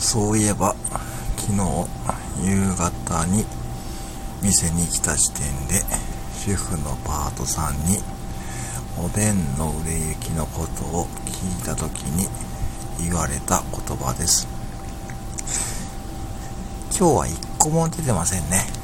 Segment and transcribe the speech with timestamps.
[0.00, 0.74] そういえば、
[1.36, 1.58] 昨日、
[2.42, 3.44] 夕方に
[4.42, 5.84] 店に来た時点で、
[6.42, 7.98] 主婦のパートさんに、
[8.98, 12.28] おでんの売れ行きのことを聞いた時に
[12.98, 14.48] 言われた言葉です。
[16.98, 18.79] 今日は一個も出てませんね。